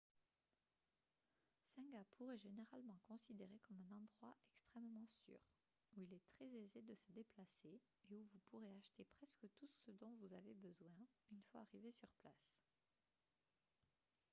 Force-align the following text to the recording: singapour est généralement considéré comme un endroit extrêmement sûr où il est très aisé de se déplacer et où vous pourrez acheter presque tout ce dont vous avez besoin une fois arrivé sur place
singapour 1.75 2.31
est 2.31 2.39
généralement 2.39 2.99
considéré 3.07 3.59
comme 3.67 3.77
un 3.77 3.95
endroit 3.97 4.35
extrêmement 4.49 5.05
sûr 5.23 5.37
où 5.93 6.01
il 6.01 6.11
est 6.11 6.23
très 6.25 6.47
aisé 6.55 6.81
de 6.81 6.95
se 6.95 7.11
déplacer 7.11 7.79
et 8.09 8.15
où 8.17 8.23
vous 8.23 8.41
pourrez 8.49 8.75
acheter 8.79 9.05
presque 9.05 9.45
tout 9.59 9.67
ce 9.85 9.91
dont 9.91 10.15
vous 10.19 10.33
avez 10.33 10.55
besoin 10.55 10.95
une 11.29 11.43
fois 11.51 11.61
arrivé 11.61 11.91
sur 11.91 12.09
place 12.19 12.57